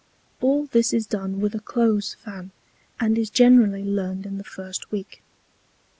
[0.41, 2.49] All this is done with a close Fan,
[2.99, 5.21] and is generally learned in the first Week.